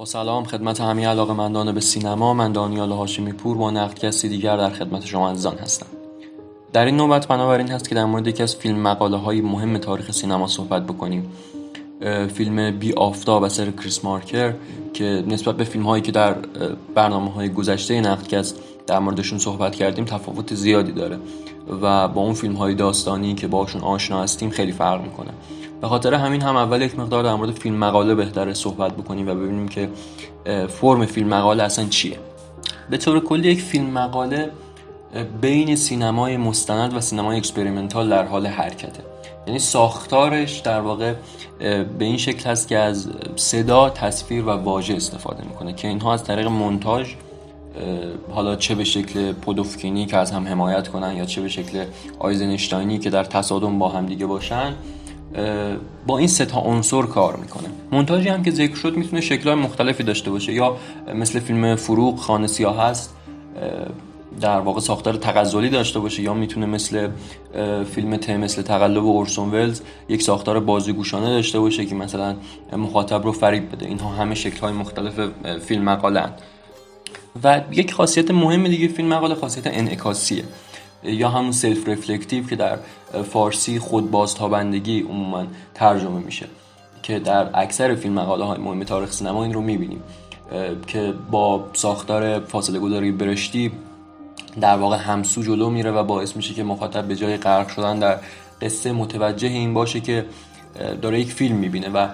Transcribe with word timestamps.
با 0.00 0.06
سلام 0.06 0.44
خدمت 0.44 0.80
همه 0.80 1.06
علاقه 1.06 1.32
مندان 1.32 1.72
به 1.72 1.80
سینما. 1.80 2.34
من 2.34 2.52
دانیال 2.52 2.92
هاشمی 2.92 3.32
پور 3.32 3.56
با 3.56 3.70
نقد 3.70 4.10
دیگر 4.10 4.56
در 4.56 4.70
خدمت 4.70 5.06
شما 5.06 5.30
عزیزان 5.30 5.58
هستم. 5.58 5.86
در 6.72 6.84
این 6.84 6.96
نوبت 6.96 7.28
بنابراین 7.28 7.68
هست 7.68 7.88
که 7.88 7.94
در 7.94 8.04
مورد 8.04 8.26
یکی 8.26 8.42
از 8.42 8.56
فیلم 8.56 8.78
مقاله 8.78 9.16
های 9.16 9.40
مهم 9.40 9.78
تاریخ 9.78 10.10
سینما 10.10 10.46
صحبت 10.46 10.86
بکنیم. 10.86 11.32
فیلم 12.34 12.78
بی 12.78 12.92
آفتاب 12.92 13.42
اثر 13.42 13.70
کریس 13.70 14.04
مارکر 14.04 14.54
که 14.94 15.04
نسبت 15.04 15.56
به 15.56 15.64
فیلم 15.64 15.84
هایی 15.84 16.02
که 16.02 16.12
در 16.12 16.34
برنامه 16.94 17.30
های 17.30 17.48
گذشته 17.48 18.00
نقدکست 18.00 18.62
در 18.90 18.98
موردشون 18.98 19.38
صحبت 19.38 19.74
کردیم 19.74 20.04
تفاوت 20.04 20.54
زیادی 20.54 20.92
داره 20.92 21.18
و 21.82 22.08
با 22.08 22.20
اون 22.20 22.34
فیلم 22.34 22.54
های 22.54 22.74
داستانی 22.74 23.34
که 23.34 23.46
باشون 23.46 23.82
آشنا 23.82 24.22
هستیم 24.22 24.50
خیلی 24.50 24.72
فرق 24.72 25.02
می‌کنه. 25.02 25.30
به 25.80 25.88
خاطر 25.88 26.14
همین 26.14 26.42
هم 26.42 26.56
اول 26.56 26.82
یک 26.82 26.98
مقدار 26.98 27.24
در 27.24 27.34
مورد 27.34 27.50
فیلم 27.50 27.76
مقاله 27.76 28.14
بهتره 28.14 28.54
صحبت 28.54 28.92
بکنیم 28.92 29.28
و 29.28 29.34
ببینیم 29.34 29.68
که 29.68 29.88
فرم 30.68 31.06
فیلم 31.06 31.28
مقاله 31.28 31.62
اصلا 31.62 31.84
چیه. 31.84 32.16
به 32.90 32.96
طور 32.96 33.20
کلی 33.20 33.48
یک 33.48 33.62
فیلم 33.62 33.90
مقاله 33.90 34.50
بین 35.40 35.76
سینمای 35.76 36.36
مستند 36.36 36.96
و 36.96 37.00
سینمای 37.00 37.36
experimental 37.36 38.08
در 38.08 38.24
حال 38.26 38.46
حرکته. 38.46 39.02
یعنی 39.46 39.58
ساختارش 39.58 40.58
در 40.58 40.80
واقع 40.80 41.14
به 41.98 42.04
این 42.04 42.16
شکل 42.16 42.50
هست 42.50 42.68
که 42.68 42.78
از 42.78 43.08
صدا، 43.36 43.90
تصویر 43.90 44.44
و 44.44 44.50
واژه 44.50 44.94
استفاده 44.94 45.44
می‌کنه 45.44 45.72
که 45.72 45.88
اینها 45.88 46.14
از 46.14 46.24
طریق 46.24 46.46
مونتاژ 46.46 47.14
حالا 48.30 48.56
چه 48.56 48.74
به 48.74 48.84
شکل 48.84 49.32
پودوفکینی 49.32 50.06
که 50.06 50.16
از 50.16 50.30
هم 50.30 50.48
حمایت 50.48 50.88
کنن 50.88 51.16
یا 51.16 51.24
چه 51.24 51.40
به 51.40 51.48
شکل 51.48 51.84
آیزنشتاینی 52.18 52.98
که 52.98 53.10
در 53.10 53.24
تصادم 53.24 53.78
با 53.78 53.88
هم 53.88 54.06
دیگه 54.06 54.26
باشن 54.26 54.74
با 56.06 56.18
این 56.18 56.28
سه 56.28 56.44
تا 56.44 56.60
عنصر 56.60 57.02
کار 57.02 57.36
می‌کنه. 57.36 57.68
مونتاژی 57.92 58.28
هم 58.28 58.42
که 58.42 58.50
ذکر 58.50 58.74
شد 58.74 58.96
می‌تونه 58.96 59.20
شکل‌های 59.20 59.60
مختلفی 59.60 60.02
داشته 60.02 60.30
باشه. 60.30 60.52
یا 60.52 60.76
مثل 61.14 61.40
فیلم 61.40 61.76
فروغ 61.76 62.18
خانه 62.18 62.46
سیاه 62.46 62.82
هست 62.82 63.14
در 64.40 64.60
واقع 64.60 64.80
ساختار 64.80 65.14
تغزلی 65.14 65.68
داشته 65.68 65.98
باشه. 65.98 66.22
یا 66.22 66.34
می‌تونه 66.34 66.66
مثل 66.66 67.08
فیلم 67.94 68.16
ته 68.16 68.36
مثل 68.36 68.62
تقلب 68.62 69.04
اورسون 69.04 69.50
ولز 69.50 69.80
یک 70.08 70.22
ساختار 70.22 70.60
بازیگوشانه 70.60 71.26
داشته 71.26 71.60
باشه 71.60 71.86
که 71.86 71.94
مثلا 71.94 72.36
مخاطب 72.72 73.24
رو 73.24 73.32
فریب 73.32 73.72
بده. 73.72 73.86
اینها 73.86 74.08
همه 74.08 74.34
شکل 74.34 74.70
مختلف 74.70 75.20
فیلم 75.66 75.84
مقاله 75.84 76.24
و 77.44 77.60
یک 77.72 77.92
خاصیت 77.92 78.30
مهم 78.30 78.68
دیگه 78.68 78.88
فیلم 78.88 79.08
مقاله 79.08 79.34
خاصیت 79.34 79.66
انعکاسیه. 79.66 80.44
یا 81.02 81.28
همون 81.28 81.52
سلف 81.52 81.88
رفلکتیو 81.88 82.46
که 82.46 82.56
در 82.56 82.78
فارسی 83.30 83.78
خود 83.78 84.10
بازتابندگی 84.10 85.00
عموما 85.00 85.44
ترجمه 85.74 86.20
میشه. 86.20 86.46
که 87.02 87.18
در 87.18 87.50
اکثر 87.54 87.94
فیلم 87.94 88.14
مقاله 88.14 88.44
های 88.44 88.58
مهم 88.58 88.84
تاریخ 88.84 89.12
سینما 89.12 89.44
این 89.44 89.52
رو 89.52 89.60
می‌بینیم. 89.60 90.02
که 90.86 91.14
با 91.30 91.70
ساختار 91.72 92.40
فاصله 92.40 92.78
گذاری 92.78 93.12
برشتی 93.12 93.72
در 94.60 94.76
واقع 94.76 94.96
همسو 94.96 95.42
جلو 95.42 95.70
میره 95.70 95.90
و 95.90 96.04
باعث 96.04 96.36
میشه 96.36 96.54
که 96.54 96.64
مخاطب 96.64 97.08
به 97.08 97.16
جای 97.16 97.36
غرق 97.36 97.68
شدن 97.68 97.98
در 97.98 98.18
قصه 98.62 98.92
متوجه 98.92 99.48
این 99.48 99.74
باشه 99.74 100.00
که 100.00 100.24
داره 101.02 101.20
یک 101.20 101.32
فیلم 101.32 101.56
می‌بینه 101.56 101.88
و 101.88 102.08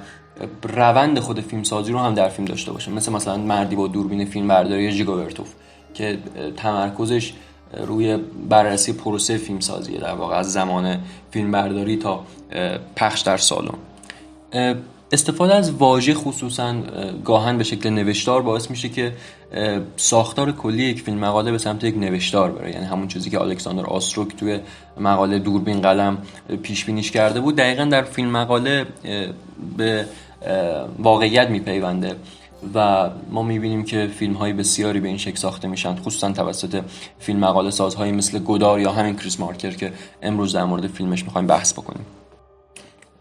روند 0.62 1.18
خود 1.18 1.40
فیلم 1.40 1.62
سازی 1.62 1.92
رو 1.92 1.98
هم 1.98 2.14
در 2.14 2.28
فیلم 2.28 2.48
داشته 2.48 2.72
باشه. 2.72 2.90
مثل 2.90 3.12
مثلا 3.12 3.36
مردی 3.36 3.76
با 3.76 3.86
دوربین 3.86 4.24
فیلم 4.24 4.48
برداری 4.48 4.90
ژیگوورتوف 4.90 5.52
که 5.94 6.18
تمرکزش 6.56 7.32
روی 7.86 8.16
بررسی 8.48 8.92
پروسه 8.92 9.36
فیلم 9.36 9.60
سازیه 9.60 9.98
در 9.98 10.14
واقع 10.14 10.36
از 10.36 10.52
زمان 10.52 10.98
فیلم 11.30 11.50
برداری 11.50 11.96
تا 11.96 12.24
پخش 12.96 13.20
در 13.20 13.36
سالن. 13.36 13.74
استفاده 15.12 15.54
از 15.54 15.70
واژه 15.70 16.14
خصوصا 16.14 16.74
گاهن 17.24 17.58
به 17.58 17.64
شکل 17.64 17.90
نوشتار 17.90 18.42
باعث 18.42 18.70
میشه 18.70 18.88
که 18.88 19.12
ساختار 19.96 20.52
کلی 20.52 20.82
یک 20.82 21.02
فیلم 21.02 21.18
مقاله 21.18 21.52
به 21.52 21.58
سمت 21.58 21.84
یک 21.84 21.96
نوشتار 21.96 22.50
بره. 22.50 22.70
یعنی 22.70 22.84
همون 22.86 23.08
چیزی 23.08 23.30
که 23.30 23.40
الکساندر 23.40 23.84
آستروک 23.84 24.36
توی 24.36 24.60
مقاله 25.00 25.38
دوربین 25.38 25.80
قلم 25.80 26.18
پیش 26.62 26.84
بینیش 26.84 27.10
کرده 27.10 27.40
بود 27.40 27.56
دقیقا 27.56 27.84
در 27.84 28.02
فیلم 28.02 28.30
مقاله 28.30 28.86
به 29.76 30.06
واقعیت 30.98 31.50
میپیونده. 31.50 32.16
و 32.74 33.10
ما 33.30 33.42
می‌بینیم 33.42 33.84
که 33.84 34.10
فیلم 34.18 34.34
های 34.34 34.52
بسیاری 34.52 35.00
به 35.00 35.08
این 35.08 35.18
شکل 35.18 35.36
ساخته 35.36 35.68
میشن 35.68 35.96
خصوصا 35.96 36.32
توسط 36.32 36.82
فیلم 37.18 37.38
مقاله 37.38 37.70
سازهایی 37.70 38.12
مثل 38.12 38.38
گودار 38.38 38.80
یا 38.80 38.92
همین 38.92 39.16
کریس 39.16 39.40
مارکر 39.40 39.70
که 39.70 39.92
امروز 40.22 40.52
در 40.52 40.64
مورد 40.64 40.86
فیلمش 40.86 41.24
می‌خوایم 41.24 41.46
بحث 41.46 41.72
بکنیم. 41.72 42.06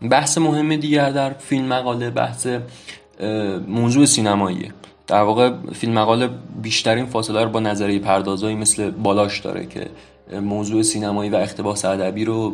بحث 0.02 0.38
مهم 0.38 0.76
دیگر 0.76 1.10
در 1.10 1.34
فیلم 1.34 1.66
مقاله 1.66 2.10
بحث 2.10 2.48
موضوع 3.68 4.06
سینماییه. 4.06 4.72
در 5.08 5.22
واقع 5.22 5.52
فیلم 5.74 5.94
مقاله 5.94 6.30
بیشترین 6.62 7.06
فاصله 7.06 7.44
رو 7.44 7.50
با 7.50 7.60
نظریه 7.60 8.00
پردازایی 8.00 8.56
مثل 8.56 8.92
بالاش 8.92 9.40
داره 9.40 9.66
که 9.66 9.88
موضوع 10.42 10.82
سینمایی 10.82 11.30
و 11.30 11.36
اختباس 11.36 11.86
ادبی 11.86 12.26
رو 12.26 12.54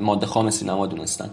ماده 0.00 0.26
خام 0.26 0.50
سینما 0.50 0.86
دونستن. 0.86 1.30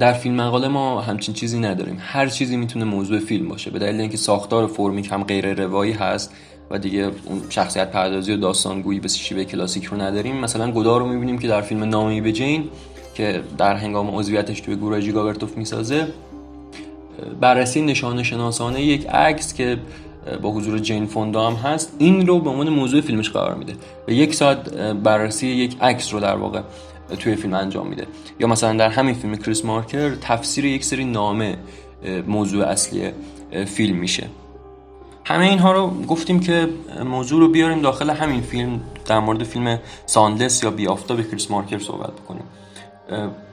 در 0.00 0.12
فیلم 0.12 0.34
مقاله 0.34 0.68
ما 0.68 1.00
همچین 1.00 1.34
چیزی 1.34 1.58
نداریم. 1.58 1.96
هر 2.00 2.26
چیزی 2.26 2.56
می‌تونه 2.56 2.84
موضوع 2.84 3.18
فیلم 3.18 3.48
باشه. 3.48 3.70
به 3.70 3.78
دلیل 3.78 4.00
اینکه 4.00 4.16
ساختار 4.16 4.66
فرمیک 4.66 5.12
هم 5.12 5.24
غیر 5.24 5.64
روایی 5.64 5.92
هست 5.92 6.34
و 6.70 6.78
دیگه 6.78 7.10
اون 7.24 7.42
شخصیت 7.48 7.90
پردازی 7.90 8.32
و 8.32 8.36
داستانگویی 8.36 9.00
به 9.00 9.08
شیوه 9.08 9.44
کلاسیک 9.44 9.84
رو 9.84 10.00
نداریم 10.00 10.36
مثلا 10.36 10.70
گودار 10.70 11.00
رو 11.00 11.06
می‌بینیم 11.06 11.38
که 11.38 11.48
در 11.48 11.60
فیلم 11.60 11.84
نامی 11.84 12.20
به 12.20 12.32
جین 12.32 12.68
که 13.20 13.42
در 13.58 13.76
هنگام 13.76 14.16
عضویتش 14.16 14.60
توی 14.60 14.76
گروه 14.76 15.00
جیگاورتوف 15.00 15.56
می‌سازه 15.56 16.06
بررسی 17.40 17.82
نشانه 17.82 18.22
شناسانه 18.22 18.82
یک 18.82 19.06
عکس 19.06 19.54
که 19.54 19.78
با 20.42 20.50
حضور 20.50 20.78
جین 20.78 21.06
فوندا 21.06 21.50
هم 21.50 21.54
هست 21.54 21.96
این 21.98 22.26
رو 22.26 22.40
به 22.40 22.50
عنوان 22.50 22.68
موضوع 22.68 23.00
فیلمش 23.00 23.30
قرار 23.30 23.54
میده. 23.54 23.72
و 24.08 24.12
یک 24.12 24.34
ساعت 24.34 24.74
بررسی 24.74 25.46
یک 25.46 25.76
عکس 25.80 26.14
رو 26.14 26.20
در 26.20 26.36
واقع 26.36 26.60
توی 27.18 27.36
فیلم 27.36 27.54
انجام 27.54 27.86
میده. 27.86 28.06
یا 28.40 28.46
مثلا 28.46 28.76
در 28.76 28.88
همین 28.88 29.14
فیلم 29.14 29.36
کریس 29.36 29.64
مارکر 29.64 30.14
تفسیر 30.14 30.64
یک 30.64 30.84
سری 30.84 31.04
نامه 31.04 31.56
موضوع 32.26 32.64
اصلی 32.64 33.10
فیلم 33.66 33.96
میشه. 33.96 34.26
همه 35.24 35.44
اینها 35.44 35.72
رو 35.72 35.90
گفتیم 36.08 36.40
که 36.40 36.68
موضوع 37.04 37.40
رو 37.40 37.48
بیاریم 37.48 37.80
داخل 37.82 38.10
همین 38.10 38.40
فیلم 38.40 38.80
در 39.06 39.18
مورد 39.18 39.42
فیلم 39.44 39.78
ساندلس 40.06 40.62
یا 40.62 40.70
بیافتا 40.70 41.14
به 41.14 41.22
کریس 41.22 41.50
مارکر 41.50 41.78
صحبت 41.78 42.12
بکنیم. 42.12 42.44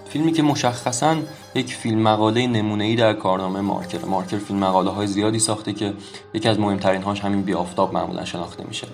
فیلمی 0.10 0.32
که 0.32 0.44
مشخصا 0.44 1.16
یک 1.56 1.74
فیلم 1.74 2.00
مقاله 2.00 2.48
نمونه 2.48 2.96
در 2.96 3.14
کارنامه 3.14 3.62
مارکر. 3.62 4.06
مارکر 4.06 4.38
فیلم 4.38 4.60
مقاله 4.60 4.90
های 4.90 5.08
زیادی 5.08 5.40
ساخته 5.40 5.74
که 5.74 5.94
یکی 6.34 6.50
از 6.50 6.60
مهمترین 6.60 7.02
هاش 7.02 7.22
همین 7.22 7.42
بیافتاب 7.42 7.94
معمولا 7.94 8.26
شناخته 8.26 8.64
میشه. 8.68 8.88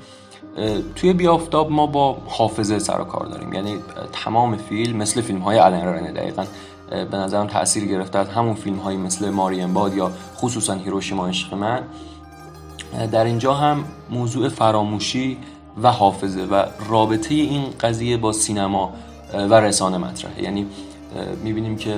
توی 0.95 1.13
بیافتاب 1.13 1.71
ما 1.71 1.87
با 1.87 2.17
حافظه 2.27 2.79
سر 2.79 3.01
و 3.01 3.03
کار 3.03 3.25
داریم. 3.25 3.53
یعنی 3.53 3.75
تمام 4.11 4.57
فیلم 4.57 4.97
مثل 4.97 5.21
فیلم 5.21 5.39
های 5.39 5.57
الان 5.57 5.85
رنه 5.85 6.11
دقیقا. 6.11 6.45
به 6.89 7.17
نظرم 7.17 7.47
تاثیر 7.47 7.85
گرفته 7.85 8.19
از 8.19 8.29
همون 8.29 8.53
فیلم 8.53 8.77
هایی 8.77 8.97
مثل 8.97 9.29
مارین 9.29 9.73
باد 9.73 9.95
یا 9.95 10.11
خصوصا 10.35 10.73
هیروشیما 10.73 11.27
عشق 11.27 11.53
من. 11.53 11.83
در 13.11 13.25
اینجا 13.25 13.53
هم 13.53 13.85
موضوع 14.09 14.49
فراموشی 14.49 15.37
و 15.83 15.91
حافظه 15.91 16.41
و 16.41 16.65
رابطه 16.89 17.33
این 17.35 17.65
قضیه 17.81 18.17
با 18.17 18.31
سینما 18.31 18.93
و 19.33 19.53
رسانه 19.53 19.97
مطرحه. 19.97 20.43
یعنی 20.43 20.65
می‌بینیم 21.43 21.75
که 21.75 21.97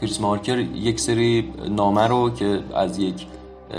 کریس 0.00 0.20
مارکر 0.20 0.58
یک 0.58 1.00
سری 1.00 1.52
نامه 1.68 2.06
رو 2.06 2.30
که 2.30 2.60
از 2.74 2.98
یک 2.98 3.26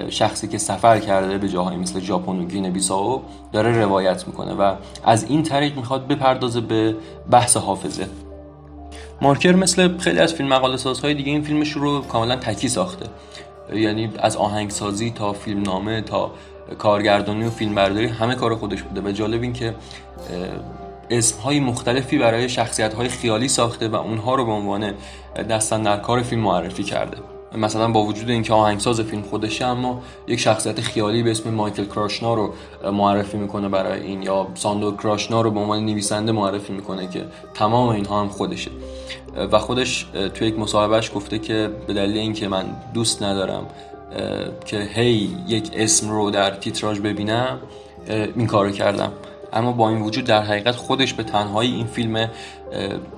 شخصی 0.09 0.47
که 0.47 0.57
سفر 0.57 0.99
کرده 0.99 1.37
به 1.37 1.49
جاهایی 1.49 1.77
مثل 1.77 1.99
ژاپن 1.99 2.39
و 2.39 2.45
گینه 2.45 2.69
بیساو 2.69 3.21
داره 3.51 3.81
روایت 3.81 4.27
می‌کنه 4.27 4.53
و 4.53 4.75
از 5.03 5.23
این 5.23 5.43
طریق 5.43 5.75
می‌خواد 5.75 6.07
بپردازه 6.07 6.61
به 6.61 6.95
بحث 7.31 7.57
حافظه. 7.57 8.07
مارکر 9.21 9.51
مثل 9.51 9.97
خیلی 9.97 10.19
از 10.19 10.33
فیلم 10.33 10.49
مقاله 10.49 10.77
سازهای 10.77 11.13
دیگه 11.13 11.31
این 11.31 11.41
فیلمش 11.41 11.71
رو 11.71 12.01
کاملا 12.01 12.35
تکی 12.35 12.69
ساخته. 12.69 13.05
یعنی 13.73 14.09
از 14.19 14.37
آهنگسازی 14.37 15.11
تا 15.11 15.33
فیلم 15.33 15.61
نامه 15.61 16.01
تا 16.01 16.31
کارگردانی 16.77 17.43
و 17.43 17.49
فیلم 17.49 17.75
برداری 17.75 18.07
همه 18.07 18.35
کار 18.35 18.55
خودش 18.55 18.81
بوده. 18.81 19.09
و 19.09 19.11
جالب 19.11 19.41
این 19.41 19.53
که 19.53 19.75
اسم 21.09 21.41
های 21.41 21.59
مختلفی 21.59 22.17
برای 22.17 22.49
شخصیت 22.49 22.93
های 22.93 23.07
خیالی 23.07 23.47
ساخته 23.47 23.87
و 23.87 23.95
اونها 23.95 24.35
رو 24.35 24.45
به 24.45 24.51
عنوان 24.51 24.93
دستن 25.49 25.81
در 25.81 25.97
کار 25.97 26.21
فیلم 26.21 26.41
معرفی 26.41 26.83
کرده. 26.83 27.17
مثلا 27.57 27.91
با 27.91 28.03
وجود 28.03 28.29
اینکه 28.29 28.53
آهنگساز 28.53 29.01
فیلم 29.01 29.21
خودشه 29.21 29.65
اما 29.65 30.01
یک 30.27 30.39
شخصیت 30.39 30.81
خیالی 30.81 31.23
به 31.23 31.31
اسم 31.31 31.49
مایکل 31.49 31.85
کراشنا 31.85 32.33
رو 32.33 32.53
معرفی 32.91 33.37
می‌کنه 33.37 33.69
برای 33.69 34.01
این 34.01 34.23
یا 34.23 34.47
ساندو 34.53 34.91
کراشنا 34.91 35.41
رو 35.41 35.51
به 35.51 35.59
عنوان 35.59 35.85
نویسنده 35.85 36.31
معرفی 36.31 36.73
می‌کنه 36.73 37.07
که 37.07 37.25
تمام 37.53 37.89
اینها 37.89 38.21
هم 38.21 38.27
خودشه. 38.27 38.71
و 39.51 39.59
خودش 39.59 40.07
توی 40.33 40.47
یک 40.47 40.59
مصاحبهش 40.59 41.11
گفته 41.15 41.39
که 41.39 41.69
به 41.87 41.93
دلیل 41.93 42.17
اینکه 42.17 42.47
من 42.47 42.65
دوست 42.93 43.23
ندارم 43.23 43.65
که 44.65 44.79
هی 44.93 45.37
یک 45.47 45.71
اسم 45.73 46.09
رو 46.09 46.31
در 46.31 46.51
تیتراژ 46.51 46.99
ببینم 46.99 47.59
این 48.07 48.47
کارو 48.47 48.71
کردم. 48.71 49.11
اما 49.53 49.71
با 49.71 49.89
این 49.89 50.01
وجود 50.01 50.25
در 50.25 50.41
حقیقت 50.41 50.75
خودش 50.75 51.13
به 51.13 51.23
تنهایی 51.23 51.75
این 51.75 51.87
فیلم 51.87 52.29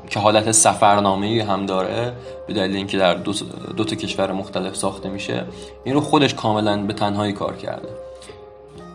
که 0.10 0.20
حالت 0.20 0.52
سفرنامه 0.52 1.44
هم 1.44 1.66
داره 1.66 2.14
به 2.48 2.54
دلیل 2.54 2.76
اینکه 2.76 2.98
در 2.98 3.14
دو, 3.14 3.34
دو 3.78 3.84
تا 3.84 3.96
کشور 3.96 4.32
مختلف 4.32 4.76
ساخته 4.76 5.10
میشه 5.10 5.46
این 5.84 5.96
رو 5.96 6.02
خودش 6.02 6.34
کاملا 6.34 6.78
به 6.78 6.94
تنهایی 6.94 7.34
کار 7.34 7.56
کرده. 7.56 7.90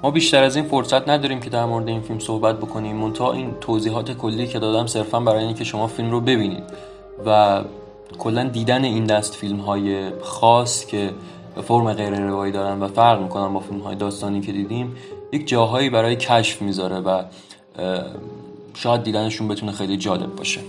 ما 0.02 0.10
بیشتر 0.10 0.42
از 0.42 0.56
این 0.56 0.64
فرصت 0.64 1.08
نداریم 1.08 1.40
که 1.40 1.50
در 1.50 1.64
مورد 1.64 1.88
این 1.88 2.00
فیلم 2.00 2.18
صحبت 2.18 2.56
بکنیم. 2.56 2.96
منتها 2.96 3.32
این 3.32 3.54
توضیحات 3.60 4.12
کلی 4.12 4.46
که 4.46 4.58
دادم 4.58 4.86
صرفا 4.86 5.20
برای 5.20 5.44
اینکه 5.44 5.64
شما 5.64 5.86
فیلم 5.86 6.10
رو 6.10 6.20
ببینید. 6.20 6.64
و 7.26 7.60
کلا 8.18 8.44
دیدن 8.44 8.84
این 8.84 9.04
دست 9.04 9.34
فیلم 9.34 9.56
های 9.56 10.10
خاص 10.20 10.86
که 10.86 11.10
فرم 11.62 11.92
غیر 11.92 12.20
روایی 12.20 12.52
دارن 12.52 12.80
و 12.80 12.88
فرق 12.88 13.22
می‌کنن 13.22 13.52
با 13.52 13.60
فیلم 13.60 13.80
های 13.80 13.96
داستانی 13.96 14.40
که 14.40 14.52
دیدیم 14.52 14.96
یک 15.32 15.48
جاهایی 15.48 15.90
برای 15.90 16.16
کشف 16.16 16.62
می‌ذاره 16.62 16.96
و 16.96 17.22
شاید 18.74 19.02
دیدنشون 19.02 19.48
بتونه 19.48 19.72
خیلی 19.72 19.96
جالب 19.96 20.36
باشه. 20.36 20.60